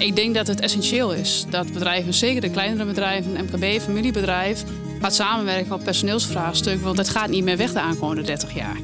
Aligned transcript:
Ik 0.00 0.16
denk 0.16 0.34
dat 0.34 0.46
het 0.46 0.60
essentieel 0.60 1.12
is 1.12 1.44
dat 1.50 1.72
bedrijven, 1.72 2.14
zeker 2.14 2.40
de 2.40 2.50
kleinere 2.50 2.84
bedrijven, 2.84 3.32
MKB, 3.32 3.80
familiebedrijf, 3.80 4.64
gaat 5.00 5.14
samenwerken 5.14 5.72
op 5.72 5.84
personeelsvraagstuk. 5.84 6.80
Want 6.80 6.98
het 6.98 7.08
gaat 7.08 7.28
niet 7.28 7.44
meer 7.44 7.56
weg 7.56 7.72
de 7.72 7.80
aankomende 7.80 8.22
30 8.22 8.54
jaar. 8.54 8.76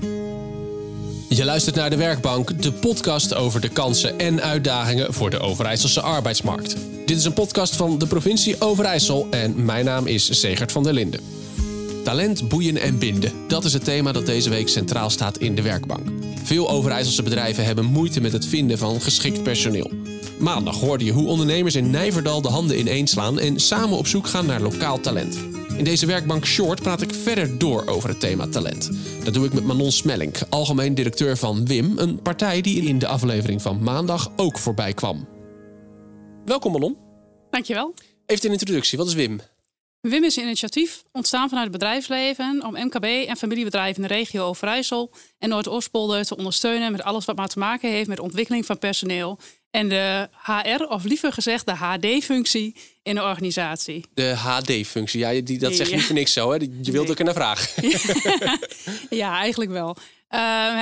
Je 1.28 1.44
luistert 1.44 1.76
naar 1.76 1.90
De 1.90 1.96
Werkbank, 1.96 2.62
de 2.62 2.72
podcast 2.72 3.34
over 3.34 3.60
de 3.60 3.68
kansen 3.68 4.18
en 4.18 4.42
uitdagingen 4.42 5.14
voor 5.14 5.30
de 5.30 5.38
Overijsselse 5.38 6.00
arbeidsmarkt. 6.00 6.76
Dit 7.06 7.18
is 7.18 7.24
een 7.24 7.32
podcast 7.32 7.76
van 7.76 7.98
de 7.98 8.06
provincie 8.06 8.60
Overijssel 8.60 9.26
en 9.30 9.64
mijn 9.64 9.84
naam 9.84 10.06
is 10.06 10.40
Segert 10.40 10.72
van 10.72 10.82
der 10.82 10.92
Linden. 10.92 11.20
Talent, 12.04 12.48
boeien 12.48 12.76
en 12.76 12.98
binden. 12.98 13.32
Dat 13.48 13.64
is 13.64 13.72
het 13.72 13.84
thema 13.84 14.12
dat 14.12 14.26
deze 14.26 14.50
week 14.50 14.68
centraal 14.68 15.10
staat 15.10 15.38
in 15.38 15.54
De 15.54 15.62
Werkbank. 15.62 16.08
Veel 16.42 16.70
Overijsselse 16.70 17.22
bedrijven 17.22 17.64
hebben 17.64 17.84
moeite 17.84 18.20
met 18.20 18.32
het 18.32 18.46
vinden 18.46 18.78
van 18.78 19.00
geschikt 19.00 19.42
personeel. 19.42 20.05
Maandag 20.38 20.80
hoorde 20.80 21.04
je 21.04 21.12
hoe 21.12 21.28
ondernemers 21.28 21.74
in 21.74 21.90
Nijverdal 21.90 22.40
de 22.40 22.48
handen 22.48 22.78
ineenslaan 22.78 23.38
en 23.38 23.60
samen 23.60 23.98
op 23.98 24.06
zoek 24.06 24.26
gaan 24.26 24.46
naar 24.46 24.60
lokaal 24.60 25.00
talent. 25.00 25.36
In 25.76 25.84
deze 25.84 26.06
werkbank 26.06 26.44
Short 26.46 26.82
praat 26.82 27.02
ik 27.02 27.14
verder 27.14 27.58
door 27.58 27.86
over 27.86 28.08
het 28.08 28.20
thema 28.20 28.46
talent. 28.46 28.90
Dat 29.24 29.34
doe 29.34 29.46
ik 29.46 29.52
met 29.52 29.64
Manon 29.64 29.92
Smellink, 29.92 30.38
algemeen 30.48 30.94
directeur 30.94 31.36
van 31.36 31.66
WIM, 31.66 31.98
een 31.98 32.22
partij 32.22 32.60
die 32.60 32.82
in 32.82 32.98
de 32.98 33.06
aflevering 33.06 33.62
van 33.62 33.82
maandag 33.82 34.30
ook 34.36 34.58
voorbij 34.58 34.92
kwam. 34.92 35.28
Welkom 36.44 36.72
Manon. 36.72 36.96
Dankjewel. 37.50 37.94
Even 38.26 38.46
een 38.46 38.52
introductie, 38.52 38.98
wat 38.98 39.06
is 39.06 39.14
WIM? 39.14 39.40
WIM 40.00 40.24
is 40.24 40.36
een 40.36 40.42
initiatief 40.42 41.02
ontstaan 41.12 41.48
vanuit 41.48 41.68
het 41.68 41.78
bedrijfsleven 41.78 42.62
om 42.66 42.84
MKB 42.84 43.04
en 43.04 43.36
familiebedrijven 43.36 44.02
in 44.02 44.08
de 44.08 44.14
regio 44.14 44.44
Overijssel 44.44 45.10
en 45.38 45.48
Noordoostpolder 45.48 46.24
te 46.24 46.36
ondersteunen 46.36 46.92
met 46.92 47.02
alles 47.02 47.24
wat 47.24 47.36
maar 47.36 47.48
te 47.48 47.58
maken 47.58 47.90
heeft 47.90 48.08
met 48.08 48.20
ontwikkeling 48.20 48.66
van 48.66 48.78
personeel 48.78 49.38
en 49.76 49.88
de 49.88 50.28
HR, 50.42 50.82
of 50.82 51.04
liever 51.04 51.32
gezegd 51.32 51.66
de 51.66 51.72
HD-functie 51.72 52.76
in 53.02 53.14
de 53.14 53.22
organisatie. 53.22 54.04
De 54.14 54.34
HD-functie, 54.36 55.20
ja, 55.20 55.40
die, 55.40 55.58
dat 55.58 55.74
zegt 55.74 55.92
niet 55.92 56.04
voor 56.04 56.14
niks 56.14 56.32
zo, 56.32 56.50
hè? 56.50 56.56
Je 56.82 56.92
wilt 56.92 57.10
ook 57.10 57.18
naar 57.18 57.34
vraag. 57.34 57.74
ja, 59.10 59.38
eigenlijk 59.38 59.70
wel. 59.70 59.96
Uh, 60.30 60.40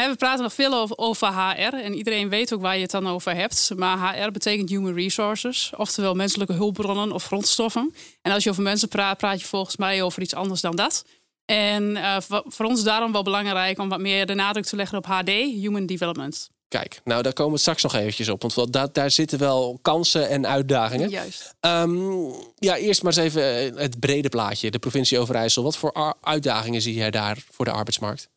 we 0.09 0.15
praten 0.19 0.43
nog 0.43 0.55
veel 0.55 0.75
over, 0.75 0.97
over, 0.97 1.29
HR 1.29 1.75
en 1.75 1.95
iedereen 1.95 2.29
weet 2.29 2.53
ook 2.55 2.61
waar 2.61 2.75
je 2.75 2.83
het 2.83 2.91
dan 2.91 3.09
over 3.09 3.35
hebt. 3.35 3.71
Maar 3.77 4.17
HR 4.17 4.31
betekent 4.31 4.69
human 4.69 4.95
resources, 4.95 5.73
oftewel 5.77 6.15
menselijke 6.15 6.53
hulpbronnen 6.53 7.13
of 7.13 7.25
grondstoffen. 7.25 7.95
En 8.23 8.33
als 8.33 8.45
je 8.45 8.51
over 8.51 8.63
mensen 8.63 8.89
praat, 8.89 9.19
praat 9.19 9.41
je 9.41 9.47
volgens 9.47 9.77
mij 9.77 10.03
over 10.03 10.23
iets 10.23 10.35
anders 10.35 10.61
dan 10.61 10.77
dat. 10.77 11.05
En 11.45 11.91
uh, 11.91 12.17
voor 12.47 12.67
ons 12.67 12.83
daarom 12.83 13.13
wel 13.13 13.23
belangrijk 13.23 13.79
om 13.79 13.89
wat 13.89 14.01
meer 14.01 14.27
de 14.27 14.35
nadruk 14.35 14.65
te 14.65 14.77
leggen 14.77 14.99
op 14.99 15.07
HD, 15.07 15.29
Human 15.29 15.87
Development. 15.87 16.49
Kijk, 16.69 17.01
nou 17.05 17.23
daar 17.23 17.33
komen 17.33 17.53
we 17.53 17.59
straks 17.59 17.83
nog 17.83 17.95
eventjes 17.95 18.29
op. 18.29 18.43
Want 18.43 18.73
daar, 18.73 18.93
daar 18.93 19.11
zitten 19.11 19.39
wel 19.39 19.79
kansen 19.83 20.29
en 20.29 20.47
uitdagingen. 20.47 21.09
Juist. 21.09 21.55
Um, 21.61 22.33
ja, 22.59 22.77
eerst 22.77 23.03
maar 23.03 23.17
eens 23.17 23.23
even 23.23 23.77
het 23.77 24.01
brede 24.01 24.29
plaatje. 24.29 24.71
De 24.71 24.79
provincie 24.79 25.19
Overijssel. 25.19 25.63
Wat 25.63 25.77
voor 25.77 26.15
uitdagingen 26.21 26.83
zie 26.83 26.95
jij 26.95 27.11
daar 27.11 27.39
voor 27.51 27.65
de 27.65 27.71
arbeidsmarkt? 27.71 28.29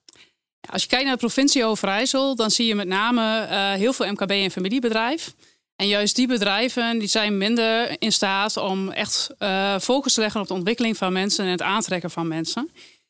Als 0.70 0.82
je 0.82 0.88
kijkt 0.88 1.06
naar 1.06 1.14
de 1.14 1.20
provincie 1.20 1.66
Overijssel, 1.66 2.36
dan 2.36 2.52
zie 2.52 2.68
je 2.68 2.76
met 2.76 2.88
name 2.88 3.48
uh, 3.50 3.72
heel 3.72 3.94
veel 3.94 4.12
MKB 4.12 4.32
en 4.32 4.52
familiebedrijf. 4.52 5.34
En 5.76 5.88
juist 5.88 6.16
die 6.16 6.28
bedrijven 6.28 7.00
die 7.00 7.08
zijn 7.08 7.38
minder 7.38 8.02
in 8.02 8.12
staat 8.12 8.58
om 8.58 8.92
echt 8.92 9.30
uh, 9.40 9.80
focus 9.80 10.14
te 10.14 10.22
leggen 10.22 10.42
op 10.42 10.48
de 10.48 10.54
ontwikkeling 10.54 10.98
van 10.98 11.14
mensen 11.14 11.46
en 11.46 11.52
het 11.52 11.62
aantrekken 11.62 12.12
van 12.12 12.28
mensen. 12.28 12.70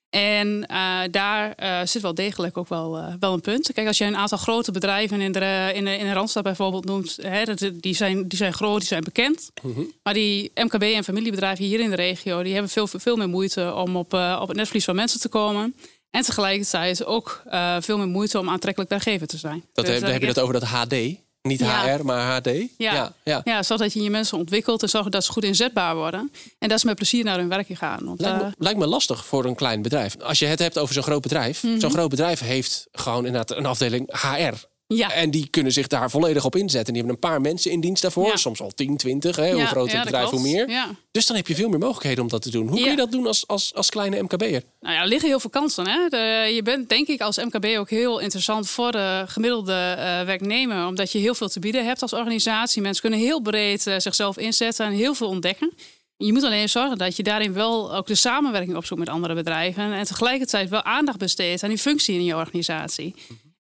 En 0.10 0.48
uh, 0.72 1.00
daar 1.12 1.54
uh, 1.60 1.80
zit 1.84 2.02
wel 2.02 2.14
degelijk 2.14 2.58
ook 2.58 2.70
wel, 2.70 2.98
uh, 2.98 3.14
wel 3.20 3.34
een 3.34 3.42
punt. 3.42 3.74
Kijk, 3.74 3.88
als 3.88 3.98
je 3.98 4.06
een 4.06 4.18
aantal 4.18 4.38
grote 4.38 4.72
bedrijven 4.72 5.22
in 5.22 5.32
de, 5.32 5.72
in 5.74 5.86
de, 5.86 5.98
in 5.98 6.06
de 6.06 6.14
Randstad 6.14 6.44
bijvoorbeeld 6.44 6.86
noemt, 6.86 7.18
hè, 7.22 7.44
dat, 7.44 7.72
die, 7.74 7.96
zijn, 7.96 8.28
die 8.28 8.38
zijn 8.38 8.54
groot, 8.54 8.80
die 8.80 8.88
zijn 8.88 9.04
bekend. 9.04 9.52
Mm 9.62 9.74
-hmm. 9.74 9.92
Maar 10.04 10.14
die 10.14 10.52
MKB 10.56 10.82
en 10.82 11.04
familiebedrijven 11.04 11.66
hier 11.66 11.80
in 11.80 11.90
de 11.90 11.96
regio, 11.96 12.44
die 12.44 12.54
hebben 12.54 12.72
veel, 12.72 12.88
veel 12.88 13.16
meer 13.16 13.30
moeite 13.30 13.74
om 13.74 13.96
op, 13.96 14.14
op 14.14 14.48
het 14.48 14.58
netvlies 14.58 14.86
van 14.86 14.96
mensen 14.96 15.20
te 15.20 15.30
komen. 15.30 15.76
En 16.12 16.22
tegelijkertijd 16.24 17.06
ook 17.06 17.44
veel 17.80 17.98
meer 17.98 18.08
moeite 18.08 18.40
om 18.40 18.50
aantrekkelijk 18.50 18.90
werkgever 18.92 19.28
te 19.28 19.38
zijn. 19.38 19.64
Dat 19.74 19.86
dus, 19.86 20.00
heb, 20.00 20.12
heb 20.12 20.22
je 20.22 20.28
dat 20.28 20.40
over 20.40 20.54
dat 20.54 20.64
HD? 20.64 20.96
Niet 21.42 21.62
HR, 21.62 22.04
maar 22.04 22.36
HD. 22.36 22.50
Ja. 22.78 23.14
Ja, 23.24 23.42
ja. 23.44 23.64
zodat 23.64 23.94
je 23.94 24.04
je 24.04 24.10
mensen 24.10 24.38
ontwikkelt 24.38 24.82
en 24.82 24.90
zorgt 24.90 25.12
dat 25.12 25.26
ze 25.26 25.32
goed 25.32 25.44
inzetbaar 25.44 25.96
worden. 25.96 26.32
En 26.60 26.70
dat 26.70 26.80
ze 26.80 26.86
met 26.86 26.96
plezier 26.96 27.24
naar 27.24 27.38
hun 27.38 27.50
werk 27.50 27.68
gaan. 27.72 28.06
Want, 28.06 28.22
lijkt, 28.22 28.38
me, 28.38 28.44
uh... 28.44 28.52
lijkt, 28.58 28.80
me, 28.80 28.88
lastig 28.88 29.26
voor 29.26 29.46
een 29.46 29.56
klein 29.56 29.82
bedrijf. 29.82 30.16
Als 30.22 30.40
je 30.40 30.46
het 30.46 30.60
hebt 30.60 30.78
over 30.78 30.94
zo'n 30.94 31.04
groot 31.04 31.22
bedrijf. 31.22 31.64
Mm 31.64 31.70
-hmm. 31.70 31.80
Zo'n 31.80 31.92
groot 31.92 32.10
bedrijf 32.10 32.40
heeft 32.40 32.88
gewoon 32.92 33.26
inderdaad 33.26 33.58
een 33.58 33.66
afdeling 33.66 34.22
HR. 34.22 34.66
Ja. 34.88 35.12
En 35.12 35.32
die 35.32 35.48
kunnen 35.48 35.72
zich 35.72 35.88
daar 35.88 36.10
volledig 36.10 36.46
op 36.46 36.56
inzetten. 36.56 36.94
Die 36.94 37.04
hebben 37.04 37.22
een 37.22 37.30
paar 37.30 37.42
mensen 37.42 37.72
in 37.72 37.80
dienst 37.80 38.02
daarvoor. 38.02 38.28
Ja. 38.28 38.36
Soms 38.36 38.62
al 38.62 38.72
10, 38.76 38.98
20. 38.98 39.36
Hè? 39.36 39.54
Hoe 39.54 39.66
groter 39.66 39.96
het 39.96 40.04
bedrijf, 40.04 40.30
hoe 40.30 40.42
meer. 40.42 40.96
Dus 41.12 41.26
dan 41.26 41.36
heb 41.36 41.48
je 41.48 41.56
veel 41.56 41.70
meer 41.70 41.80
mogelijkheden 41.80 42.24
om 42.24 42.30
dat 42.30 42.42
te 42.42 42.50
doen. 42.50 42.68
Hoe 42.68 42.82
kun 42.82 42.90
je 42.90 42.96
dat 42.96 43.12
doen 43.12 43.28
als, 43.28 43.48
als, 43.48 43.74
als 43.74 43.90
kleine 43.90 44.22
MKB'er? 44.22 44.64
Nou 44.80 44.94
ja, 44.94 45.02
er 45.02 45.08
liggen 45.08 45.30
heel 45.30 45.40
veel 45.40 45.50
kansen. 45.50 45.88
Hè? 45.88 46.08
De, 46.10 46.52
je 46.54 46.62
bent 46.64 46.90
denk 46.90 47.08
ik 47.08 47.22
als 47.22 47.38
MKB 47.38 47.66
ook 47.78 47.90
heel 47.90 48.20
interessant 48.20 48.70
voor 48.70 48.92
de 48.92 49.24
gemiddelde 49.28 49.96
uh, 49.98 50.22
werknemer. 50.22 50.88
Omdat 50.88 51.12
je 51.12 51.20
heel 51.20 51.36
veel 51.36 51.50
te 51.50 51.60
bieden 51.60 51.86
hebt 51.86 52.02
als 52.02 52.14
organisatie. 52.14 52.82
Mensen 52.82 53.02
kunnen 53.02 53.20
heel 53.20 53.42
breed 53.42 53.88
uh, 53.88 53.96
zichzelf 53.98 54.38
inzetten 54.38 54.86
en 54.86 54.92
heel 54.92 55.14
veel 55.14 55.28
ontdekken. 55.28 55.74
Je 56.18 56.34
moet 56.34 56.44
alleen 56.44 56.70
zorgen 56.70 56.98
dat 56.98 57.16
je 57.16 57.24
daarin 57.24 57.54
wel 57.54 57.96
ook 57.96 58.08
de 58.08 58.16
samenwerking 58.16 58.76
opzoekt 58.76 59.00
met 59.00 59.10
andere 59.10 59.34
bedrijven. 59.34 59.94
En 59.94 60.06
tegelijkertijd 60.06 60.70
wel 60.70 60.84
aandacht 60.84 61.18
besteedt 61.18 61.64
aan 61.64 61.70
die 61.70 61.78
functie 61.78 62.16
in 62.16 62.24
je 62.24 62.36
organisatie. 62.36 63.16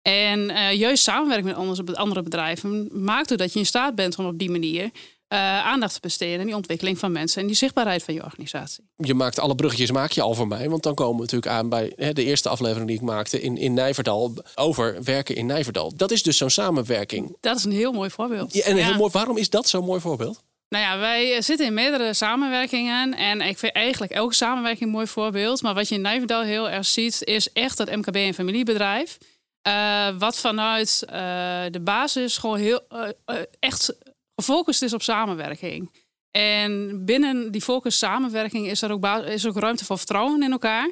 En 0.07 0.49
uh, 0.49 0.73
juist 0.73 1.03
samenwerking 1.03 1.47
met 1.47 1.95
andere, 1.95 2.23
bedrijven 2.23 2.89
maakt 2.91 3.31
er 3.31 3.37
dat 3.37 3.53
je 3.53 3.59
in 3.59 3.65
staat 3.65 3.95
bent 3.95 4.17
om 4.17 4.25
op 4.25 4.39
die 4.39 4.49
manier 4.49 4.83
uh, 4.83 4.89
aandacht 5.65 5.93
te 5.93 5.99
besteden 5.99 6.39
aan 6.39 6.45
die 6.45 6.55
ontwikkeling 6.55 6.99
van 6.99 7.11
mensen 7.11 7.41
en 7.41 7.47
die 7.47 7.55
zichtbaarheid 7.55 8.03
van 8.03 8.13
je 8.13 8.23
organisatie. 8.23 8.83
Je 8.95 9.13
maakt 9.13 9.39
alle 9.39 9.55
bruggetjes 9.55 9.91
maak 9.91 10.11
je 10.11 10.21
al 10.21 10.33
voor 10.33 10.47
mij, 10.47 10.69
want 10.69 10.83
dan 10.83 10.95
komen 10.95 11.15
we 11.15 11.21
natuurlijk 11.21 11.51
aan 11.51 11.69
bij 11.69 11.93
hè, 11.95 12.13
de 12.13 12.23
eerste 12.23 12.49
aflevering 12.49 12.87
die 12.87 12.95
ik 12.95 13.01
maakte 13.01 13.41
in, 13.41 13.57
in 13.57 13.73
Nijverdal 13.73 14.33
over 14.55 15.03
werken 15.03 15.35
in 15.35 15.45
Nijverdal. 15.45 15.95
Dat 15.95 16.11
is 16.11 16.23
dus 16.23 16.37
zo'n 16.37 16.49
samenwerking. 16.49 17.37
Dat 17.39 17.57
is 17.57 17.63
een 17.63 17.71
heel 17.71 17.91
mooi 17.91 18.09
voorbeeld. 18.09 18.53
Ja, 18.53 18.63
en 18.63 18.75
ja. 18.75 18.85
heel 18.85 18.97
mooi, 18.97 19.11
waarom 19.11 19.37
is 19.37 19.49
dat 19.49 19.69
zo'n 19.69 19.85
mooi 19.85 20.01
voorbeeld? 20.01 20.43
Nou 20.69 20.83
ja, 20.83 20.99
wij 20.99 21.41
zitten 21.41 21.65
in 21.65 21.73
meerdere 21.73 22.13
samenwerkingen. 22.13 23.13
En 23.13 23.41
ik 23.41 23.57
vind 23.57 23.73
eigenlijk 23.73 24.11
elke 24.11 24.33
samenwerking 24.33 24.83
een 24.83 24.95
mooi 24.95 25.07
voorbeeld. 25.07 25.61
Maar 25.61 25.73
wat 25.73 25.89
je 25.89 25.95
in 25.95 26.01
Nijverdal 26.01 26.41
heel 26.41 26.69
erg 26.69 26.85
ziet, 26.85 27.23
is 27.23 27.51
echt 27.53 27.77
dat 27.77 27.95
MKB- 27.95 28.15
en 28.15 28.33
familiebedrijf. 28.33 29.17
Uh, 29.67 30.07
wat 30.17 30.39
vanuit 30.39 31.03
uh, 31.05 31.11
de 31.71 31.79
basis 31.83 32.37
gewoon 32.37 32.57
heel 32.57 32.81
uh, 32.93 33.37
echt 33.59 33.93
gefocust 34.35 34.81
is 34.81 34.93
op 34.93 35.01
samenwerking. 35.01 35.91
En 36.31 37.05
binnen 37.05 37.51
die 37.51 37.61
focus 37.61 37.97
samenwerking 37.97 38.67
is 38.67 38.81
er 38.81 38.91
ook, 38.91 39.05
is 39.05 39.43
er 39.43 39.49
ook 39.49 39.59
ruimte 39.59 39.85
voor 39.85 39.97
vertrouwen 39.97 40.43
in 40.43 40.51
elkaar. 40.51 40.91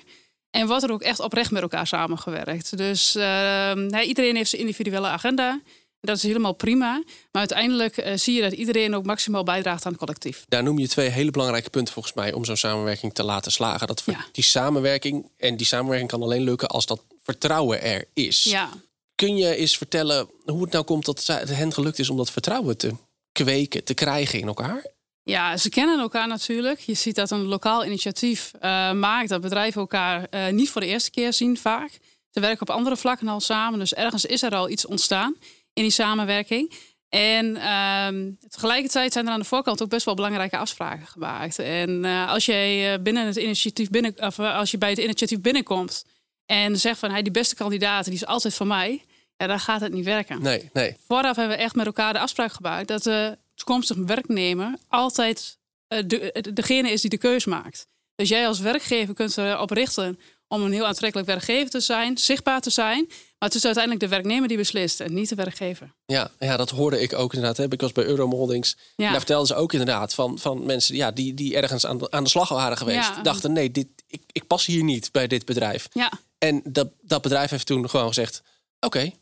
En 0.50 0.68
wordt 0.68 0.84
er 0.84 0.92
ook 0.92 1.02
echt 1.02 1.20
oprecht 1.20 1.52
met 1.52 1.62
elkaar 1.62 1.88
samengewerkt. 1.88 2.78
Dus 2.78 3.16
ehm, 3.16 3.96
iedereen 3.96 4.36
heeft 4.36 4.50
zijn 4.50 4.62
individuele 4.62 5.08
agenda. 5.08 5.62
Dat 6.00 6.18
is 6.18 6.24
helemaal 6.24 6.54
prima. 6.54 7.04
Maar 7.32 7.42
uiteindelijk 7.42 8.12
zie 8.16 8.36
je 8.36 8.42
dat 8.42 8.52
iedereen 8.52 8.96
ook 8.96 9.06
maximaal 9.06 9.44
bijdraagt 9.44 9.86
aan 9.86 9.92
het 9.92 10.02
collectief. 10.02 10.46
Daar 10.48 10.64
noem 10.64 10.80
je 10.80 10.88
twee 10.88 11.10
hele 11.10 11.32
belangrijke 11.32 11.70
punten 11.70 11.94
volgens 11.94 12.14
mij 12.16 12.34
om 12.34 12.46
zo'n 12.46 12.58
samenwerking 12.58 13.14
te 13.14 13.24
laten 13.24 13.52
slagen. 13.52 13.88
Dat 13.88 14.04
ja. 14.06 14.26
die 14.32 14.44
samenwerking, 14.44 15.32
en 15.38 15.58
die 15.58 15.66
samenwerking 15.66 16.10
kan 16.10 16.22
alleen 16.22 16.44
lukken 16.44 16.68
als 16.68 16.86
dat 16.86 17.02
vertrouwen 17.26 17.82
er 17.82 18.06
is. 18.14 18.44
Ja. 18.44 18.70
Kun 19.16 19.38
je 19.38 19.56
eens 19.56 19.78
vertellen 19.78 20.30
hoe 20.46 20.62
het 20.62 20.72
nou 20.72 20.84
komt 20.86 21.06
dat 21.06 21.26
het 21.26 21.50
hen 21.50 21.74
gelukt 21.74 22.00
is 22.00 22.10
om 22.10 22.18
dat 22.18 22.32
vertrouwen 22.32 22.78
te 22.78 22.94
kweken, 23.32 23.84
te 23.84 23.94
krijgen 23.94 24.40
in 24.40 24.48
elkaar? 24.48 24.86
Ja, 25.24 25.58
ze 25.58 25.70
kennen 25.70 26.00
elkaar 26.00 26.28
natuurlijk. 26.28 26.80
Je 26.80 26.94
ziet 26.94 27.16
dat 27.16 27.32
een 27.32 27.46
lokaal 27.46 27.86
initiatief 27.86 28.52
uh, 28.56 28.62
maakt 28.92 29.30
dat 29.30 29.42
bedrijven 29.42 29.82
elkaar 29.82 30.28
uh, 30.32 30.48
niet 30.50 30.70
voor 30.70 30.82
de 30.82 30.88
eerste 30.88 31.12
keer 31.12 31.34
zien 31.34 31.58
vaak. 31.58 32.00
Ze 32.30 32.40
werken 32.40 32.62
op 32.62 32.70
andere 32.70 32.98
vlakken 32.98 33.28
al 33.28 33.40
samen, 33.40 33.80
dus 33.80 33.94
ergens 33.94 34.26
is 34.26 34.42
er 34.42 34.56
al 34.56 34.70
iets 34.70 34.86
ontstaan 34.86 35.36
in 35.74 35.84
die 35.84 35.92
samenwerking. 35.92 36.74
En 37.10 37.46
uh, 37.46 38.08
tegelijkertijd 38.50 39.14
zijn 39.14 39.26
er 39.26 39.32
aan 39.32 39.40
de 39.40 39.46
voorkant 39.46 39.82
ook 39.82 39.90
best 39.90 40.06
wel 40.06 40.16
belangrijke 40.16 40.58
afspraken 40.58 41.08
gemaakt. 41.08 41.60
En 41.60 42.04
uh, 42.04 42.30
als 42.30 42.46
jij 42.46 43.02
binnen 43.02 43.26
het 43.26 43.36
initiatief 43.36 43.90
binnen, 43.90 44.14
of 44.18 44.40
als 44.40 44.72
je 44.72 44.78
bij 44.78 44.90
het 44.90 45.00
initiatief 45.00 45.42
binnenkomt 45.42 46.06
en 46.46 46.80
zegt 46.80 47.00
van 47.00 47.12
hey, 47.12 47.22
die 47.22 47.32
beste 47.32 47.56
kandidaat 47.56 48.06
die 48.06 48.14
is 48.14 48.26
altijd 48.26 48.54
van 48.54 48.68
mij, 48.68 49.04
ja, 49.38 49.48
dan 49.48 49.60
gaat 49.60 49.82
het 49.82 49.94
niet 49.94 50.06
werken. 50.06 50.42
Nee, 50.42 50.70
nee. 50.74 50.98
Vooraf 51.08 51.36
hebben 51.36 51.58
we 51.58 51.64
echt 51.64 51.76
met 51.76 51.86
elkaar 51.86 52.14
de 52.14 52.20
afspraak 52.20 52.52
gemaakt 52.52 52.88
dat 52.88 53.04
de 53.04 53.38
toekomstige 53.56 54.04
werknemer 54.04 54.76
altijd 54.88 55.58
uh, 55.90 56.00
de, 56.08 56.52
degene 56.54 56.92
is 56.92 57.02
die 57.02 57.10
de 57.10 57.18
keus 57.18 57.46
maakt. 57.46 57.88
Dus 58.16 58.30
jij 58.30 58.48
als 58.48 58.60
werkgever 58.60 59.14
kunt 59.14 59.38
erop 59.38 59.70
richten 59.70 60.20
om 60.48 60.62
een 60.62 60.72
heel 60.72 60.86
aantrekkelijk 60.86 61.28
werkgever 61.28 61.70
te 61.70 61.80
zijn, 61.80 62.18
zichtbaar 62.18 62.62
te 62.62 62.70
zijn. 62.70 63.06
Maar 63.08 63.50
het 63.50 63.56
is 63.56 63.66
uiteindelijk 63.66 64.04
de 64.04 64.10
werknemer 64.10 64.48
die 64.48 64.58
beslist 64.58 65.00
en 65.00 65.14
niet 65.14 65.30
de 65.30 65.36
werkgever. 65.36 65.94
Ja, 66.06 66.32
ja 66.40 66.58
dat 66.58 66.70
hoorde 66.70 67.02
ik 67.02 67.14
ook 67.14 67.34
inderdaad. 67.34 67.72
Ik 67.72 67.82
was 67.82 67.92
bij 67.92 68.06
Euromoldings. 68.06 68.78
Ja. 68.96 69.08
Daar 69.08 69.18
vertelden 69.18 69.48
ze 69.48 69.56
ook 69.56 69.72
inderdaad 69.72 70.14
van, 70.14 70.40
van 70.40 70.66
mensen 70.66 70.96
ja, 70.96 71.12
die, 71.12 71.34
die 71.34 71.56
ergens 71.56 71.86
aan 71.86 71.98
de, 71.98 72.12
aan 72.12 72.24
de 72.24 72.30
slag 72.30 72.50
waren 72.50 72.78
geweest. 72.78 73.10
Ja. 73.16 73.22
Dachten, 73.22 73.54
nee, 73.54 73.72
dit, 73.72 73.88
ik, 74.08 74.22
ik 74.32 74.48
pas 74.48 74.66
hier 74.66 74.84
niet 74.84 75.12
bij 75.12 75.28
dit 75.28 75.46
bedrijf. 75.46 75.88
Ja. 75.92 76.12
En 76.38 76.62
dat, 76.64 76.90
dat 77.02 77.22
bedrijf 77.22 77.50
heeft 77.50 77.66
toen 77.66 77.90
gewoon 77.90 78.08
gezegd, 78.08 78.44
oké, 78.80 78.98
okay, 78.98 79.16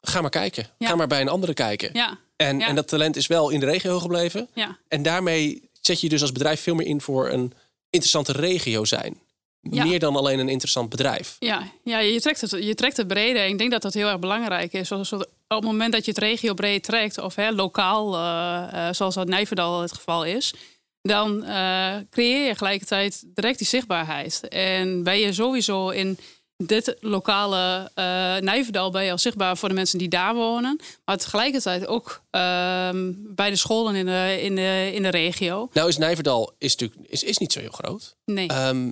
ga 0.00 0.20
maar 0.20 0.30
kijken. 0.30 0.66
Ja. 0.78 0.88
Ga 0.88 0.94
maar 0.94 1.06
bij 1.06 1.20
een 1.20 1.28
andere 1.28 1.54
kijken. 1.54 1.90
Ja. 1.92 2.18
En, 2.36 2.58
ja. 2.58 2.66
en 2.66 2.74
dat 2.74 2.88
talent 2.88 3.16
is 3.16 3.26
wel 3.26 3.50
in 3.50 3.60
de 3.60 3.66
regio 3.66 4.00
gebleven. 4.00 4.48
Ja. 4.54 4.78
En 4.88 5.02
daarmee 5.02 5.70
zet 5.80 6.00
je 6.00 6.08
dus 6.08 6.20
als 6.20 6.32
bedrijf 6.32 6.60
veel 6.60 6.74
meer 6.74 6.86
in 6.86 7.00
voor 7.00 7.28
een 7.28 7.52
interessante 7.90 8.32
regio 8.32 8.84
zijn. 8.84 9.20
Ja. 9.60 9.84
Meer 9.84 9.98
dan 9.98 10.16
alleen 10.16 10.38
een 10.38 10.48
interessant 10.48 10.88
bedrijf. 10.88 11.36
Ja, 11.38 11.62
ja 11.84 11.98
je, 11.98 12.20
trekt 12.20 12.40
het, 12.40 12.50
je 12.50 12.74
trekt 12.74 12.96
het 12.96 13.06
breder. 13.06 13.46
Ik 13.46 13.58
denk 13.58 13.70
dat 13.70 13.82
dat 13.82 13.94
heel 13.94 14.08
erg 14.08 14.18
belangrijk 14.18 14.72
is. 14.72 14.88
Zoals 14.88 15.12
op 15.12 15.26
het 15.48 15.64
moment 15.64 15.92
dat 15.92 16.04
je 16.04 16.10
het 16.10 16.20
regio 16.20 16.54
breed 16.54 16.82
trekt, 16.82 17.18
of 17.18 17.34
hè, 17.34 17.50
lokaal, 17.50 18.14
eh, 18.14 18.88
eh, 18.88 18.94
zoals 18.94 19.14
dat 19.14 19.28
Nijverdal 19.28 19.80
het 19.80 19.92
geval 19.92 20.24
is, 20.24 20.54
dan 21.02 21.44
eh, 21.44 21.94
creëer 22.10 22.42
je 22.42 22.48
tegelijkertijd 22.48 23.24
direct 23.34 23.58
die 23.58 23.66
zichtbaarheid. 23.66 24.48
En 24.48 25.02
ben 25.02 25.18
je 25.18 25.32
sowieso 25.32 25.88
in 25.88 26.18
dit 26.66 26.96
lokale 27.00 27.90
eh 27.94 28.36
Nijverdal 28.36 28.90
ben 28.90 29.04
je 29.04 29.10
al 29.10 29.18
zichtbaar 29.18 29.56
voor 29.56 29.68
de 29.68 29.74
mensen 29.74 29.98
die 29.98 30.08
daar 30.08 30.34
wonen. 30.34 30.80
Maar 31.04 31.16
tegelijkertijd 31.16 31.86
ook 31.86 32.22
ehm, 32.30 33.12
bij 33.16 33.50
de 33.50 33.56
scholen 33.56 33.94
in 33.94 34.06
de, 34.06 34.38
in 34.42 34.54
de, 34.54 34.90
in 34.94 35.02
de 35.02 35.08
regio. 35.08 35.68
Nou 35.72 35.88
is 35.88 35.98
Nijverdal 35.98 36.52
is 36.58 36.76
natuurlijk 36.76 37.10
is, 37.10 37.22
is 37.22 37.38
niet 37.38 37.52
zo 37.52 37.60
heel 37.60 37.70
groot. 37.70 38.16
Nee. 38.24 38.48
Ehm, 38.48 38.88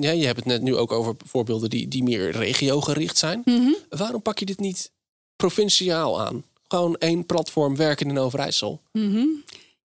ja, 0.00 0.10
je 0.10 0.26
hebt 0.26 0.36
het 0.36 0.46
net 0.46 0.62
nu 0.62 0.76
ook 0.76 0.92
over 0.92 1.14
voorbeelden 1.24 1.70
die, 1.70 1.88
die 1.88 2.02
meer 2.02 2.30
regiogericht 2.30 3.18
zijn. 3.18 3.42
Mhm. 3.44 3.72
Waarom 3.88 4.22
pak 4.22 4.38
je 4.38 4.44
dit 4.44 4.60
niet 4.60 4.90
provinciaal 5.36 6.20
aan? 6.20 6.44
Gewoon 6.68 6.96
één 6.96 7.26
platform 7.26 7.76
werken 7.76 8.08
in 8.08 8.18
Overijssel. 8.18 8.80
Mhm. 8.92 9.24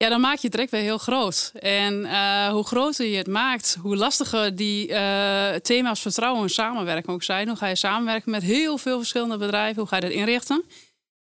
Ja, 0.04 0.10
dan 0.10 0.22
maak 0.22 0.36
je 0.36 0.42
het 0.42 0.52
direct 0.52 0.72
weer 0.72 0.82
heel 0.82 0.98
groot. 0.98 1.52
En 1.60 2.06
eh, 2.06 2.48
hoe 2.48 2.66
groter 2.66 3.06
je 3.06 3.18
het 3.18 3.28
maakt, 3.28 3.78
hoe 3.82 3.96
lastiger 3.96 4.56
die 4.56 4.94
eh, 4.94 5.56
thema's 5.56 6.02
vertrouwen 6.02 6.44
en 6.44 6.50
samenwerken 6.50 7.14
ook 7.14 7.24
zijn. 7.24 7.48
Hoe 7.48 7.58
ga 7.58 7.68
je 7.68 7.76
samenwerken 7.76 8.32
met 8.32 8.44
heel 8.44 8.78
veel 8.78 8.98
verschillende 8.98 9.38
bedrijven? 9.38 9.80
Hoe 9.80 9.88
ga 9.88 9.96
je 9.96 10.02
dat 10.02 10.12
inrichten? 10.12 10.64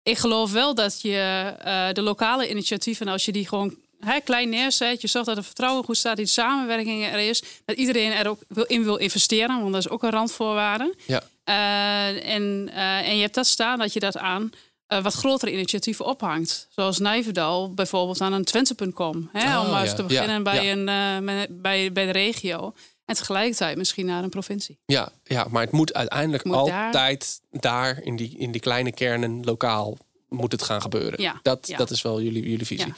Ik 0.04 0.18
geloof 0.18 0.52
wel 0.52 0.76
dat 0.76 1.02
je 1.02 1.54
eh, 1.60 1.88
de 1.92 2.02
lokale 2.02 2.50
initiatieven, 2.50 3.08
als 3.08 3.26
je 3.26 3.32
die 3.32 3.48
gewoon 3.48 3.76
hè, 4.00 4.20
klein 4.20 4.50
neerzet, 4.50 5.02
je 5.02 5.08
zorgt 5.08 5.28
dat 5.28 5.38
er 5.38 5.44
vertrouwen 5.44 5.84
goed 5.84 5.98
staat, 5.98 6.18
die 6.18 6.26
samenwerking 6.26 7.06
er 7.06 7.28
is, 7.28 7.44
dat 7.66 7.78
iedereen 7.78 8.12
er 8.12 8.28
ook 8.28 8.40
in 8.66 8.84
wil 8.84 8.96
investeren, 8.96 9.60
want 9.62 9.74
dat 9.74 9.86
is 9.86 9.90
ook 9.90 10.04
een 10.04 10.12
randvoorwaarde. 10.12 10.96
Ja. 11.06 11.24
En, 11.44 12.70
en 13.04 13.16
je 13.16 13.22
hebt 13.22 13.36
dat 13.36 13.48
staan 13.48 13.80
dat 13.80 13.94
je 13.94 14.00
dat 14.00 14.18
aan 14.18 14.52
eh, 14.88 15.04
wat 15.04 15.14
grotere 15.14 15.52
initiatieven 15.54 16.06
ophangt. 16.06 16.68
Zoals 16.70 17.00
Nijverdal 17.00 17.74
bijvoorbeeld 17.74 18.22
aan 18.22 18.34
een 18.34 18.44
Twente.com. 18.44 19.30
Hè, 19.32 19.58
Oh, 19.58 19.64
om 19.66 19.72
ja, 19.86 19.94
te 19.94 20.04
beginnen 20.04 20.36
ja, 20.36 20.42
bij, 20.42 20.66
ja. 20.66 20.72
Een, 20.72 20.90
eh, 21.30 21.46
bij, 21.50 21.92
bij 21.92 22.06
de 22.06 22.12
regio. 22.12 22.74
En 23.06 23.16
tegelijkertijd 23.16 23.78
misschien 23.78 24.06
naar 24.06 24.24
een 24.24 24.30
provincie. 24.30 24.80
Ja, 24.86 25.10
ja, 25.24 25.48
maar 25.50 25.62
het 25.64 25.72
moet 25.72 25.94
uiteindelijk 25.94 26.44
Moet 26.44 26.66
daar- 26.66 26.86
altijd 26.86 27.42
daar, 27.52 28.02
in, 28.04 28.16
die, 28.16 28.38
in 28.38 28.52
die 28.52 28.62
kleine 28.62 28.92
kernen 28.92 29.44
lokaal 29.44 29.98
moet 30.30 30.52
het 30.52 30.64
gaan 30.64 30.82
gebeuren. 30.82 31.22
Ja, 31.22 31.40
Dat, 31.42 31.74
dat 31.78 31.90
is 31.92 32.02
wel 32.02 32.22
jullie, 32.22 32.50
jullie 32.50 32.66
visie. 32.66 32.94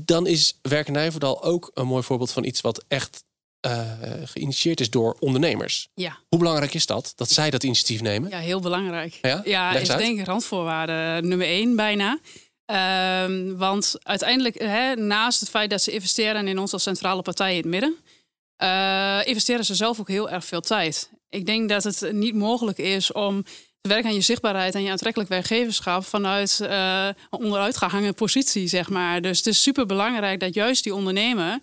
Dan 0.00 0.26
is 0.26 0.58
Werken 0.62 0.92
Nijverdal 0.92 1.42
ook 1.42 1.70
een 1.74 1.86
mooi 1.86 2.02
voorbeeld 2.02 2.32
van 2.32 2.44
iets 2.44 2.60
wat 2.60 2.84
echt 2.88 3.24
eh, 3.70 4.12
geïnitieerd 4.24 4.80
is 4.80 4.90
door 4.90 5.16
ondernemers. 5.18 5.88
Ja, 5.94 6.18
Hoe 6.28 6.38
belangrijk 6.38 6.74
is 6.74 6.86
dat, 6.86 7.12
dat 7.16 7.30
zij 7.30 7.50
dat 7.50 7.62
initiatief 7.62 8.00
nemen? 8.00 8.30
ja 8.30 8.38
heel 8.38 8.60
belangrijk. 8.60 9.18
Ja? 9.22 9.40
Ja, 9.44 9.72
is 9.74 9.90
uit. 9.90 9.98
denk 9.98 10.18
ik 10.18 10.26
randvoorwaarde 10.26 11.26
nummer 11.26 11.46
één 11.46 11.76
bijna. 11.76 12.18
Ehm, 12.66 13.56
want 13.56 13.94
uiteindelijk, 14.02 14.58
hè, 14.58 14.94
naast 14.94 15.40
het 15.40 15.48
feit 15.48 15.70
dat 15.70 15.82
ze 15.82 15.92
investeren 15.92 16.48
in 16.48 16.58
ons 16.58 16.72
als 16.72 16.82
centrale 16.82 17.22
partij 17.22 17.50
in 17.50 17.56
het 17.56 17.66
midden, 17.66 17.96
eh, 18.56 19.20
investeren 19.24 19.64
ze 19.64 19.74
zelf 19.74 20.00
ook 20.00 20.08
heel 20.08 20.30
erg 20.30 20.44
veel 20.44 20.60
tijd. 20.60 21.10
Ik 21.28 21.46
denk 21.46 21.68
dat 21.68 21.84
het 21.84 22.12
niet 22.12 22.34
mogelijk 22.34 22.78
is 22.78 23.12
om 23.12 23.42
te 23.80 23.88
werken 23.88 24.08
aan 24.08 24.14
je 24.14 24.20
zichtbaarheid 24.20 24.74
en 24.74 24.82
je 24.82 24.90
aantrekkelijk 24.90 25.30
werkgeverschap 25.30 26.04
vanuit 26.04 26.60
eh, 26.60 27.06
een 27.06 27.38
onderuitgehangen 27.38 28.14
positie, 28.14 28.68
zeg 28.68 28.88
maar. 28.88 29.20
Dus 29.20 29.38
het 29.38 29.46
is 29.46 29.62
super 29.62 29.86
belangrijk 29.86 30.40
dat 30.40 30.54
juist 30.54 30.84
die 30.84 30.94
ondernemer 30.94 31.60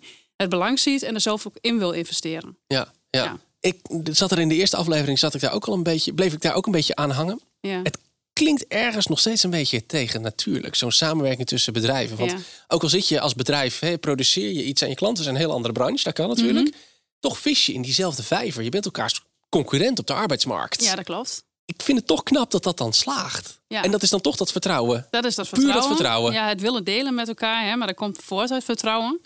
het 0.50 0.58
belang 0.58 0.78
ziet 0.78 1.02
en 1.02 1.14
er 1.14 1.20
zelf 1.20 1.46
ook 1.46 1.56
in 1.60 1.78
wil 1.78 1.90
investeren. 1.90 2.56
Ja, 2.66 2.92
ja. 3.10 3.24
Ja. 3.24 3.38
Ik 3.60 3.80
zat 4.10 4.30
er 4.32 4.38
in 4.38 4.48
de 4.48 4.54
eerste 4.54 4.76
aflevering, 4.76 5.18
zat 5.18 5.34
ik 5.34 5.40
daar 5.40 5.52
ook 5.52 5.64
al 5.66 5.74
een 5.74 5.82
beetje, 5.82 6.12
bleef 6.14 6.32
ik 6.32 6.40
daar 6.40 6.54
ook 6.54 6.66
een 6.66 6.72
beetje 6.72 6.96
aan 6.96 7.10
hangen. 7.10 7.40
Ja. 7.60 7.80
Het 7.82 7.98
klinkt 8.32 8.66
ergens 8.66 9.06
nog 9.06 9.18
steeds 9.18 9.42
een 9.42 9.50
beetje 9.50 9.86
tegen 9.86 10.20
natuurlijk. 10.22 10.74
Zo'n 10.74 10.92
samenwerking 10.92 11.46
tussen 11.46 11.72
bedrijven. 11.72 12.16
Want 12.16 12.30
Ja. 12.30 12.36
ook 12.68 12.82
al 12.82 12.88
zit 12.88 13.08
je 13.08 13.20
als 13.20 13.34
bedrijf, 13.34 13.82
produceer 14.00 14.52
je 14.52 14.64
iets 14.64 14.82
en 14.82 14.88
je 14.88 14.94
klanten 14.94 15.22
zijn 15.24 15.34
een 15.36 15.40
heel 15.40 15.52
andere 15.52 15.72
branche, 15.72 16.04
dat 16.04 16.12
kan 16.12 16.28
natuurlijk. 16.28 16.68
Mhm. 16.68 16.76
Toch 17.20 17.38
vis 17.38 17.66
je 17.66 17.72
in 17.72 17.82
diezelfde 17.82 18.22
vijver. 18.22 18.62
Je 18.62 18.68
bent 18.70 18.84
elkaars 18.84 19.22
concurrent 19.48 19.98
op 19.98 20.06
de 20.06 20.12
arbeidsmarkt. 20.14 20.84
ja, 20.84 20.94
dat 20.94 21.04
klopt. 21.04 21.44
Ik 21.66 21.82
vind 21.82 21.98
het 21.98 22.06
toch 22.06 22.22
knap 22.22 22.50
dat 22.50 22.62
dat 22.62 22.78
dan 22.78 22.92
slaagt. 22.92 23.60
Ja. 23.66 23.82
En 23.82 23.90
dat 23.90 24.02
is 24.02 24.10
dan 24.10 24.20
toch 24.20 24.36
dat 24.36 24.52
vertrouwen. 24.52 25.06
Dat 25.10 25.24
is 25.24 25.34
dat 25.34 25.48
Puur 25.50 25.54
dat 25.54 25.64
vertrouwen. 25.66 25.96
vertrouwen. 25.96 26.32
Ja, 26.32 26.48
het 26.48 26.60
willen 26.60 26.84
delen 26.84 27.14
met 27.14 27.28
elkaar, 27.28 27.64
hè, 27.64 27.76
maar 27.76 27.86
dat 27.86 27.96
komt 27.96 28.18
voort 28.22 28.50
uit 28.50 28.64
vertrouwen. 28.64 29.20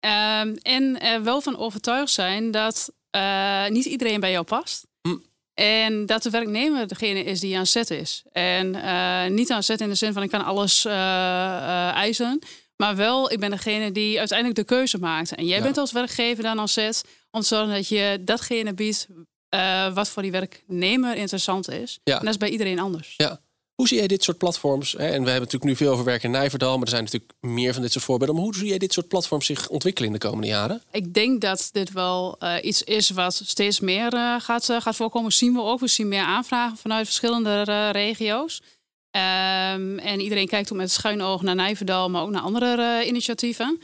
Ehm, 0.00 0.54
en 0.62 1.00
er 1.00 1.22
wel 1.22 1.40
van 1.40 1.58
overtuigd 1.58 2.12
zijn 2.12 2.50
dat 2.50 2.92
eh, 3.10 3.66
niet 3.66 3.84
iedereen 3.84 4.20
bij 4.20 4.30
jou 4.30 4.44
past. 4.44 4.86
Hm. 5.02 5.16
En 5.54 6.06
dat 6.06 6.22
de 6.22 6.30
werknemer 6.30 6.86
degene 6.88 7.24
is 7.24 7.40
die 7.40 7.58
aan 7.58 7.66
zet 7.66 7.90
is. 7.90 8.22
En 8.32 8.74
eh, 8.74 9.30
niet 9.30 9.50
aan 9.50 9.62
zet 9.62 9.80
in 9.80 9.88
de 9.88 9.94
zin 9.94 10.12
van 10.12 10.22
ik 10.22 10.30
kan 10.30 10.44
alles 10.44 10.84
eh, 10.84 10.92
eh, 10.92 11.94
eisen. 11.94 12.38
Maar 12.76 12.96
wel, 12.96 13.32
ik 13.32 13.40
ben 13.40 13.50
degene 13.50 13.92
die 13.92 14.18
uiteindelijk 14.18 14.58
de 14.58 14.64
keuze 14.74 14.98
maakt. 14.98 15.34
En 15.34 15.46
jij 15.46 15.56
Ja. 15.56 15.62
bent 15.62 15.78
als 15.78 15.92
werkgever 15.92 16.42
dan 16.42 16.58
aan 16.60 16.68
zet 16.68 17.04
om 17.30 17.40
te 17.40 17.46
zorgen 17.46 17.74
dat 17.74 17.88
je 17.88 18.18
datgene 18.24 18.74
biedt 18.74 19.06
eh, 19.48 19.94
wat 19.94 20.08
voor 20.08 20.22
die 20.22 20.30
werknemer 20.30 21.16
interessant 21.16 21.70
is. 21.70 21.98
Ja. 22.04 22.14
En 22.18 22.20
dat 22.24 22.30
is 22.30 22.36
bij 22.36 22.48
iedereen 22.48 22.78
anders. 22.78 23.14
Ja. 23.16 23.40
Hoe 23.78 23.88
zie 23.88 23.98
jij 23.98 24.06
dit 24.06 24.22
soort 24.22 24.38
platforms? 24.38 24.92
Hè? 24.92 24.98
En 24.98 25.08
we 25.08 25.30
hebben 25.30 25.34
natuurlijk 25.34 25.64
nu 25.64 25.76
veel 25.76 25.92
over 25.92 26.04
werken 26.04 26.24
in 26.24 26.30
Nijverdal, 26.30 26.72
maar 26.72 26.82
er 26.82 26.88
zijn 26.88 27.04
natuurlijk 27.04 27.32
meer 27.40 27.72
van 27.72 27.82
dit 27.82 27.92
soort 27.92 28.04
voorbeelden. 28.04 28.36
Maar 28.36 28.44
hoe 28.44 28.54
zie 28.54 28.68
jij 28.68 28.78
dit 28.78 28.92
soort 28.92 29.08
platforms 29.08 29.46
zich 29.46 29.68
ontwikkelen 29.68 30.08
in 30.08 30.18
de 30.18 30.26
komende 30.26 30.46
jaren? 30.46 30.82
Ik 30.90 31.14
denk 31.14 31.40
dat 31.40 31.68
dit 31.72 31.92
wel 31.92 32.36
eh, 32.38 32.54
iets 32.62 32.82
is 32.82 33.10
wat 33.10 33.40
steeds 33.44 33.80
meer 33.80 34.14
eh, 34.14 34.40
gaat, 34.40 34.68
eh, 34.68 34.80
gaat 34.80 34.96
voorkomen. 34.96 35.32
Zien 35.32 35.52
we 35.52 35.62
ook. 35.62 35.80
We 35.80 35.88
zien 35.88 36.08
meer 36.08 36.22
aanvragen 36.22 36.76
vanuit 36.76 37.06
verschillende 37.06 37.90
regio's. 37.90 38.62
Ehm, 39.10 39.98
en 39.98 40.20
iedereen 40.20 40.48
kijkt 40.48 40.72
ook 40.72 40.78
met 40.78 40.90
schuin 40.90 41.22
oog 41.22 41.42
naar 41.42 41.54
Nijverdal, 41.54 42.10
maar 42.10 42.22
ook 42.22 42.30
naar 42.30 42.42
andere 42.42 43.06
initiatieven. 43.06 43.80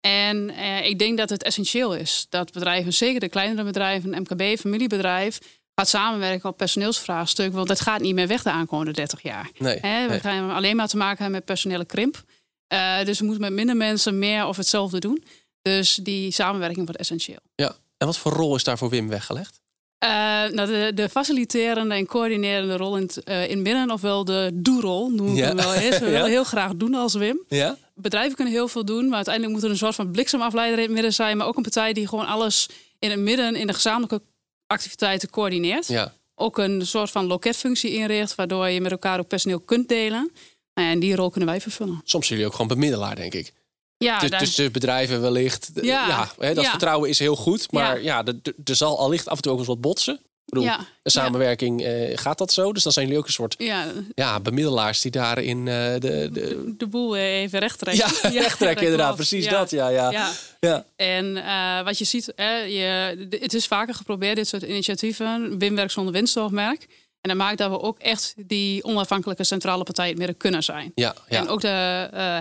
En 0.00 0.50
ik 0.84 0.98
denk 0.98 1.18
dat 1.18 1.30
het 1.30 1.42
essentieel 1.42 1.94
is 1.94 2.26
dat 2.28 2.52
bedrijven, 2.52 2.92
zeker 2.92 3.20
de 3.20 3.28
kleinere 3.28 3.64
bedrijven, 3.64 4.10
MKB, 4.10 4.58
familiebedrijf, 4.58 5.38
gaat 5.80 5.88
samenwerken 5.88 6.48
op 6.48 6.56
personeelsvraagstuk. 6.56 7.52
Want 7.52 7.68
dat 7.68 7.80
gaat 7.80 8.00
niet 8.00 8.14
meer 8.14 8.26
weg 8.26 8.42
de 8.42 8.50
aankomende 8.50 8.92
30 8.92 9.22
jaar. 9.22 9.50
Nee. 9.58 9.80
We 9.80 9.86
nee. 10.08 10.20
gaan 10.20 10.50
alleen 10.50 10.76
maar 10.76 10.88
te 10.88 10.96
maken 10.96 11.16
hebben 11.16 11.34
met 11.36 11.44
personele 11.44 11.84
krimp. 11.84 12.22
Eh, 12.66 13.04
dus 13.04 13.18
we 13.18 13.24
moeten 13.24 13.42
met 13.42 13.52
minder 13.52 13.76
mensen 13.76 14.18
meer 14.18 14.46
of 14.46 14.56
hetzelfde 14.56 14.98
doen. 14.98 15.24
Dus 15.62 15.94
die 15.94 16.30
samenwerking 16.30 16.84
wordt 16.84 17.00
essentieel. 17.00 17.38
Ja. 17.54 17.74
En 17.98 18.06
wat 18.06 18.18
voor 18.18 18.32
rol 18.32 18.54
is 18.54 18.64
daar 18.64 18.78
voor 18.78 18.88
Wim 18.90 19.08
weggelegd? 19.08 19.60
Eh, 19.98 20.08
nou, 20.10 20.66
de, 20.66 20.90
de 20.94 21.08
faciliterende 21.08 21.94
en 21.94 22.06
coördinerende 22.06 22.76
rol 22.76 22.96
in 22.96 23.02
het, 23.02 23.22
eh, 23.24 23.50
in 23.50 23.62
midden, 23.62 23.90
ofwel 23.90 24.24
de 24.24 24.50
doerol, 24.54 25.08
noemen 25.10 25.34
we 25.34 25.40
Ja. 25.40 25.46
hem 25.46 25.56
wel 25.56 25.74
eens. 25.74 25.98
We 25.98 26.04
Ja. 26.04 26.10
willen 26.10 26.30
heel 26.30 26.44
graag 26.44 26.72
doen 26.76 26.94
als 26.94 27.14
Wim. 27.14 27.44
Ja. 27.48 27.76
Bedrijven 27.94 28.34
kunnen 28.34 28.54
heel 28.54 28.68
veel 28.68 28.84
doen, 28.84 29.04
maar 29.06 29.14
uiteindelijk 29.16 29.54
moet 29.54 29.64
er 29.64 29.70
een 29.70 29.76
soort 29.76 29.94
van 29.94 30.10
bliksemafleider 30.10 30.78
in 30.78 30.84
het 30.84 30.92
midden 30.92 31.12
zijn. 31.12 31.36
Maar 31.36 31.46
ook 31.46 31.56
een 31.56 31.62
partij 31.62 31.92
die 31.92 32.08
gewoon 32.08 32.26
alles 32.26 32.68
in 32.98 33.10
het 33.10 33.20
midden, 33.20 33.54
in 33.54 33.66
de 33.66 33.72
gezamenlijke 33.74 34.22
activiteiten 34.66 35.30
coördineert. 35.30 35.86
Ja. 35.88 36.12
Ook 36.34 36.58
een 36.58 36.86
soort 36.86 37.10
van 37.10 37.26
loketfunctie 37.26 37.90
inricht, 37.92 38.34
waardoor 38.34 38.68
je 38.68 38.80
met 38.80 38.90
elkaar 38.90 39.18
ook 39.18 39.28
personeel 39.28 39.60
kunt 39.60 39.88
delen. 39.88 40.30
Nou 40.74 40.88
en 40.90 40.98
die 41.00 41.16
rol 41.16 41.30
kunnen 41.30 41.48
wij 41.48 41.60
vervullen. 41.60 42.00
Soms 42.04 42.26
zijn 42.26 42.38
jullie 42.38 42.46
ook 42.46 42.52
gewoon 42.60 42.76
bemiddelaar, 42.78 43.16
denk 43.16 43.34
ik. 43.34 43.52
Ja, 43.98 44.18
Dus 44.18 44.30
daar- 44.30 44.38
tussen 44.40 44.72
bedrijven 44.72 45.20
wellicht. 45.20 45.70
Ja, 45.74 45.82
Ja, 46.08 46.30
hè, 46.38 46.54
dat 46.54 46.64
ja. 46.64 46.70
vertrouwen 46.70 47.08
is 47.08 47.18
heel 47.18 47.36
goed. 47.36 47.72
Maar 47.72 48.02
ja, 48.02 48.24
er 48.64 48.76
zal 48.76 48.98
allicht 48.98 49.28
af 49.28 49.36
en 49.36 49.42
toe 49.42 49.52
ook 49.52 49.58
eens 49.58 49.66
wat 49.66 49.80
botsen. 49.80 50.20
Ik 50.46 50.52
bedoel, 50.52 50.68
ja, 50.68 50.78
een 51.02 51.10
samenwerking 51.10 51.82
eh, 51.82 52.18
gaat 52.18 52.38
dat 52.38 52.52
zo. 52.52 52.72
Dus 52.72 52.82
dan 52.82 52.92
zijn 52.92 53.04
jullie 53.04 53.20
ook 53.20 53.26
een 53.26 53.32
soort 53.32 53.54
ja, 53.58 53.86
ja, 54.14 54.40
bemiddelaars 54.40 55.00
die 55.00 55.10
daarin 55.10 55.58
eh, 55.68 55.74
de, 55.74 56.28
de, 56.32 56.74
de 56.76 56.86
boel 56.86 57.16
even 57.16 57.58
recht 57.58 57.78
trekken. 57.78 58.06
ja, 58.32 58.40
recht 58.40 58.58
trekken. 58.58 58.74
dat 58.74 58.82
inderdaad, 58.82 59.14
klopt. 59.14 59.28
precies 59.28 59.44
Ja. 59.44 59.50
dat. 59.50 59.70
Ja, 59.70 59.88
ja. 59.88 60.10
Ja. 60.10 60.30
ja. 60.60 60.84
En 60.96 61.36
eh, 61.36 61.84
wat 61.84 61.98
je 61.98 62.04
ziet, 62.04 62.32
hè, 62.36 62.56
je, 62.56 63.26
het 63.30 63.54
is 63.54 63.66
vaker 63.66 63.94
geprobeerd, 63.94 64.36
dit 64.36 64.48
soort 64.48 64.62
initiatieven. 64.62 65.58
Wim 65.58 65.74
werkt 65.74 65.92
zonder 65.92 66.12
winstoogmerk. 66.12 66.86
En 67.20 67.28
dat 67.28 67.36
maakt 67.36 67.58
dat 67.58 67.70
we 67.70 67.80
ook 67.80 67.98
echt 67.98 68.34
die 68.36 68.84
onafhankelijke 68.84 69.44
centrale 69.44 69.82
partij 69.82 70.08
het 70.08 70.18
midden 70.18 70.36
kunnen 70.36 70.62
zijn. 70.62 70.92
ja, 70.94 71.14
ja. 71.28 71.38
En 71.40 71.48
ook 71.48 71.60
de, 71.60 71.68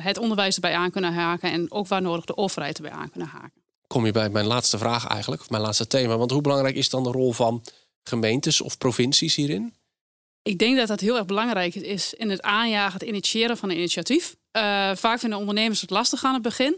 het 0.01 0.17
onderwijs 0.17 0.55
erbij 0.55 0.75
aan 0.75 0.91
kunnen 0.91 1.13
haken. 1.13 1.51
En 1.51 1.71
ook 1.71 1.87
waar 1.87 2.01
nodig 2.01 2.25
de 2.25 2.37
overheid 2.37 2.77
erbij 2.77 2.91
aan 2.91 3.09
kunnen 3.09 3.29
haken. 3.29 3.51
kom 3.87 4.05
je 4.05 4.11
bij 4.11 4.29
mijn 4.29 4.45
laatste 4.45 4.77
vraag 4.77 5.07
eigenlijk, 5.07 5.41
of 5.41 5.49
mijn 5.49 5.61
laatste 5.61 5.87
thema. 5.87 6.17
Want 6.17 6.31
hoe 6.31 6.41
belangrijk 6.41 6.75
is 6.75 6.89
dan 6.89 7.03
de 7.03 7.11
rol 7.11 7.31
van 7.33 7.63
gemeentes 8.09 8.61
of 8.61 8.77
provincies 8.77 9.35
hierin? 9.35 9.73
Ik 10.41 10.57
denk 10.57 10.77
dat 10.77 10.87
dat 10.87 10.99
heel 10.99 11.17
erg 11.17 11.25
belangrijk 11.25 11.75
is 11.75 12.13
in 12.13 12.29
het 12.29 12.41
aanjagen, 12.41 12.99
het 12.99 13.07
initiëren 13.07 13.57
van 13.57 13.69
een 13.69 13.77
initiatief. 13.77 14.35
Eh, 14.51 14.95
vaak 14.95 15.19
vinden 15.19 15.39
ondernemers 15.39 15.81
het 15.81 15.89
lastig 15.89 16.23
aan 16.23 16.33
het 16.33 16.41
begin. 16.41 16.77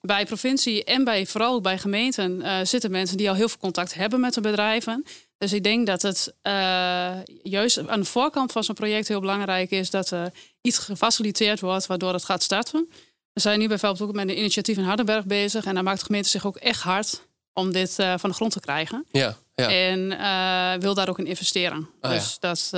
Bij 0.00 0.26
provincie 0.26 0.84
en 0.84 1.04
bij, 1.04 1.26
vooral 1.26 1.54
ook 1.54 1.62
bij 1.62 1.78
gemeenten 1.78 2.42
eh, 2.42 2.58
zitten 2.62 2.90
mensen 2.90 3.16
die 3.16 3.28
al 3.28 3.34
heel 3.34 3.48
veel 3.48 3.58
contact 3.58 3.94
hebben 3.94 4.20
met 4.20 4.34
de 4.34 4.40
bedrijven. 4.40 5.04
Dus 5.38 5.52
ik 5.52 5.62
denk 5.62 5.86
dat 5.86 6.02
het 6.02 6.34
uh, 6.42 7.12
juist 7.42 7.88
aan 7.88 8.00
de 8.00 8.06
voorkant 8.06 8.52
van 8.52 8.64
zo'n 8.64 8.74
project 8.74 9.08
heel 9.08 9.20
belangrijk 9.20 9.70
is 9.70 9.90
dat 9.90 10.10
er 10.10 10.32
iets 10.60 10.78
gefaciliteerd 10.78 11.60
wordt 11.60 11.86
waardoor 11.86 12.12
het 12.12 12.24
gaat 12.24 12.42
starten. 12.42 12.88
We 13.32 13.40
zijn 13.40 13.58
nu 13.58 13.68
bijvoorbeeld 13.68 14.08
ook 14.08 14.14
met 14.14 14.28
een 14.28 14.38
initiatief 14.38 14.76
in 14.76 14.84
Hardenberg 14.84 15.24
bezig 15.24 15.64
en 15.64 15.74
daar 15.74 15.82
maakt 15.82 15.98
de 15.98 16.06
gemeente 16.06 16.28
zich 16.28 16.46
ook 16.46 16.56
echt 16.56 16.82
hard 16.82 17.22
om 17.52 17.72
dit 17.72 17.94
van 17.94 18.30
de 18.30 18.34
grond 18.34 18.52
te 18.52 18.60
krijgen. 18.60 19.06
Ja, 19.10 19.36
ja. 19.56 19.70
En 19.70 20.10
uh, 20.10 20.80
wil 20.82 20.94
daar 20.94 21.08
ook 21.08 21.18
in 21.18 21.26
investeren. 21.26 21.88
Ah, 22.00 22.10
dus 22.10 22.38
ja. 22.40 22.48
dat. 22.48 22.68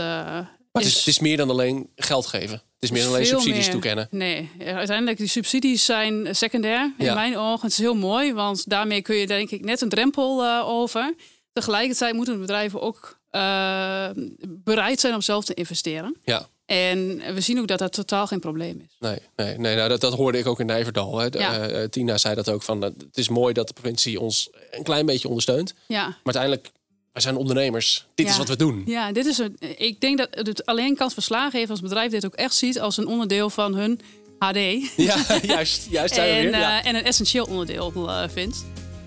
Maar 0.73 0.83
het 0.83 0.93
is, 0.93 0.99
het 0.99 1.07
is 1.07 1.19
meer 1.19 1.37
dan 1.37 1.51
alleen 1.51 1.91
geld 1.97 2.27
geven. 2.27 2.55
Het 2.55 2.83
is 2.83 2.91
meer 2.91 3.03
dan 3.03 3.13
alleen 3.13 3.27
subsidies 3.27 3.63
meer. 3.65 3.71
toekennen. 3.71 4.09
Nee, 4.11 4.51
uiteindelijk 4.59 5.19
die 5.19 5.27
subsidies 5.27 5.85
zijn 5.85 6.37
secundair 6.37 6.93
in 6.99 7.05
Ja. 7.05 7.15
mijn 7.15 7.37
ogen. 7.37 7.63
Het 7.63 7.71
is 7.73 7.79
heel 7.79 7.95
mooi, 7.95 8.33
want 8.33 8.69
daarmee 8.69 9.03
kun 9.03 9.17
je 9.17 9.27
denk 9.27 9.51
ik 9.51 9.65
net 9.65 9.81
een 9.81 9.89
drempel 9.89 10.45
uh, 10.45 10.69
over. 10.69 11.15
Tegelijkertijd 11.53 12.15
moeten 12.15 12.41
bedrijven 12.41 12.81
ook 12.81 13.19
uh, 13.33 14.09
bereid 14.49 15.01
zijn 15.01 15.15
om 15.15 15.21
zelf 15.21 15.45
te 15.45 15.55
investeren. 15.55 16.17
Ja. 16.25 16.49
En 16.69 17.23
we 17.35 17.41
zien 17.41 17.59
ook 17.59 17.67
dat 17.67 17.79
dat 17.79 17.93
totaal 17.93 18.27
geen 18.27 18.41
probleem 18.41 18.81
is. 18.89 18.97
Nee, 18.99 19.19
nee, 19.37 19.59
nee 19.59 19.77
nou, 19.77 19.89
dat, 19.89 20.01
dat 20.01 20.15
hoorde 20.15 20.39
ik 20.39 20.47
ook 20.47 20.61
in 20.61 20.67
Nijverdal. 20.67 21.19
Hè. 21.19 21.31
De, 21.31 21.39
Ja. 21.39 21.71
uh, 21.71 21.85
Tina 21.85 22.19
zei 22.19 22.35
dat 22.35 22.49
ook 22.49 22.63
van. 22.63 22.83
het 22.83 22.95
is 23.15 23.29
mooi 23.29 23.53
dat 23.55 23.67
de 23.67 23.73
provincie 23.73 24.21
ons 24.21 24.51
een 24.71 24.83
klein 24.83 25.07
beetje 25.07 25.29
ondersteunt. 25.29 25.75
Ja. 25.87 26.03
Maar 26.07 26.17
uiteindelijk, 26.35 26.71
wij 27.13 27.23
zijn 27.23 27.37
ondernemers. 27.37 28.07
Dit 28.15 28.27
Ja. 28.27 28.33
is 28.33 28.39
wat 28.39 28.49
we 28.49 28.57
doen. 28.57 28.83
Ja, 28.87 29.13
dit 29.13 29.27
is 29.27 29.39
een, 29.39 29.57
ik 29.77 30.01
denk 30.01 30.19
dat 30.19 30.29
het 30.33 30.67
alleen 30.67 30.97
kans 30.97 31.13
verslagen 31.15 31.59
heeft 31.59 31.71
als 31.71 31.81
bedrijf 31.81 32.11
dit 32.11 32.25
ook 32.27 32.35
echt 32.35 32.55
ziet 32.55 32.81
als 32.81 32.97
een 32.97 33.07
onderdeel 33.07 33.51
van 33.51 33.75
hun 33.75 34.01
HD. 34.39 34.57
Ja, 34.97 35.25
juist. 35.43 35.87
Juist 35.91 36.15
zijn 36.15 36.29
we 36.29 36.35
en, 36.37 36.43
weer. 36.43 36.61
Ja. 36.61 36.81
uh, 36.81 36.87
en 36.87 36.95
een 36.95 37.05
essentieel 37.05 37.45
onderdeel 37.45 37.93
vindt. 38.33 38.65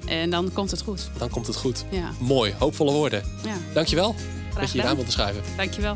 En 0.08 0.30
dan 0.30 0.53
komt 0.53 0.72
het 0.72 0.82
goed. 0.82 1.10
Dan 1.18 1.30
komt 1.30 1.48
het 1.48 1.56
goed. 1.56 1.84
Ja, 1.91 2.12
Mooi, 2.20 2.53
hoopvolle 2.60 2.91
woorden. 2.91 3.24
ja. 3.44 3.58
Dankjewel 3.74 4.15
dat 4.53 4.62
je 4.63 4.68
gedaan. 4.68 4.88
aan 4.88 4.96
wilde 4.96 5.12
schrijven. 5.12 5.44
dankjewel. 5.58 5.96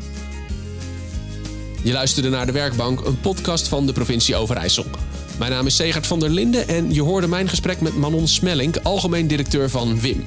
Je 1.82 1.92
luisterde 1.92 2.28
naar 2.28 2.46
De 2.46 2.52
Werkbank, 2.52 3.00
een 3.00 3.20
podcast 3.20 3.68
van 3.68 3.86
de 3.86 3.92
provincie 3.92 4.36
Overijssel. 4.36 4.84
Mijn 5.38 5.50
naam 5.50 5.66
is 5.66 5.76
Segert 5.76 6.06
van 6.06 6.20
der 6.20 6.30
Linden 6.30 6.68
en 6.68 6.94
je 6.94 7.02
hoorde 7.02 7.28
mijn 7.28 7.48
gesprek 7.48 7.80
met 7.80 7.96
Manon 7.96 8.28
Smellink, 8.28 8.76
algemeen 8.82 9.26
directeur 9.26 9.70
van 9.70 10.00
WIM. 10.00 10.24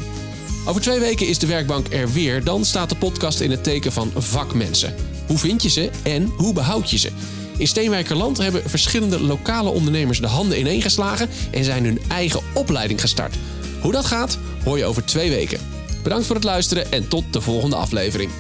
Over 0.65 0.82
twee 0.82 1.00
weken 1.00 1.27
is 1.27 1.39
De 1.39 1.48
Werkbank 1.48 1.94
er 1.94 2.12
weer. 2.12 2.44
Dan 2.44 2.65
staat 2.65 2.89
de 2.89 2.96
podcast 2.96 3.39
in 3.39 3.51
het 3.51 3.63
teken 3.63 3.91
van 3.91 4.12
vakmensen. 4.15 4.96
Hoe 5.27 5.38
vind 5.38 5.63
je 5.63 5.70
ze 5.70 5.89
en 6.03 6.25
hoe 6.25 6.53
behoud 6.53 6.89
je 6.89 6.98
ze? 6.98 7.10
In 7.58 7.68
Steenwijkerland 7.68 8.38
hebben 8.38 8.70
verschillende 8.70 9.22
lokale 9.22 9.70
ondernemers 9.70 10.20
de 10.20 10.27
handen 10.27 10.60
ineengeslagen 10.60 11.29
en 11.51 11.63
zijn 11.63 11.86
hun 11.86 12.00
eigen 12.08 12.41
opleiding 12.53 13.01
gestart. 13.01 13.36
Hoe 13.82 13.91
dat 13.91 14.06
gaat, 14.06 14.38
hoor 14.63 14.77
je 14.77 14.86
over 14.86 15.06
twee 15.06 15.29
weken. 15.29 15.60
Bedankt 16.03 16.25
voor 16.25 16.36
het 16.36 16.46
luisteren 16.46 16.91
en 16.91 17.08
tot 17.08 17.24
de 17.32 17.41
volgende 17.41 17.75
aflevering. 17.75 18.32